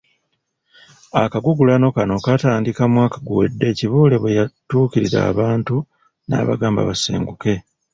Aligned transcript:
Akagugulano 1.23 1.87
kano 1.95 2.13
kaatandika 2.25 2.81
mwaka 2.93 3.17
guwedde 3.25 3.67
Kibuule 3.77 4.15
bwe 4.19 4.35
yatuukirira 4.39 5.19
abantu 5.31 5.75
n'abagamba 6.27 6.89
basenguke. 6.89 7.53